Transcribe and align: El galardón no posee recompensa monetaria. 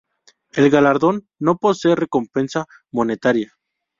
El 0.53 0.71
galardón 0.71 1.27
no 1.37 1.57
posee 1.57 1.93
recompensa 1.95 2.65
monetaria. 2.91 3.55